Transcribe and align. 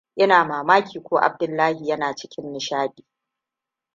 Ina 0.23 0.37
mamaki 0.49 0.97
ko 1.07 1.15
Abdullahi 1.27 1.87
yana 1.89 2.15
cikin 2.15 2.45
nishaɗi. 2.51 3.03